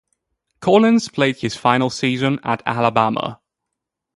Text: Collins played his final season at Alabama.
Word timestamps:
Collins 0.61 1.09
played 1.09 1.35
his 1.37 1.55
final 1.55 1.91
season 1.91 2.39
at 2.43 2.63
Alabama. 2.65 3.39